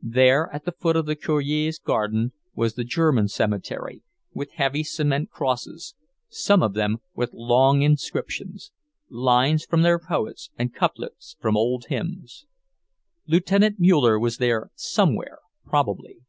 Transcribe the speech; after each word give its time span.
There, 0.00 0.48
at 0.54 0.64
the 0.64 0.72
foot 0.72 0.96
of 0.96 1.04
the 1.04 1.14
Cure's 1.14 1.78
garden, 1.78 2.32
was 2.54 2.72
the 2.76 2.82
German 2.82 3.28
cemetery, 3.28 4.02
with 4.32 4.50
heavy 4.52 4.82
cement 4.82 5.28
crosses, 5.28 5.94
some 6.30 6.62
of 6.62 6.72
them 6.72 7.02
with 7.14 7.34
long 7.34 7.82
inscriptions; 7.82 8.72
lines 9.10 9.66
from 9.66 9.82
their 9.82 9.98
poets, 9.98 10.48
and 10.58 10.72
couplets 10.72 11.36
from 11.42 11.58
old 11.58 11.88
hymns. 11.90 12.46
Lieutenant 13.26 13.76
Muller 13.78 14.18
was 14.18 14.38
there 14.38 14.70
somewhere, 14.74 15.40
probably. 15.66 16.20